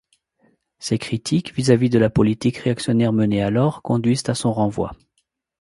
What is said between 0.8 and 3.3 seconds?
critiques vis-à-vis de la politique réactionnaire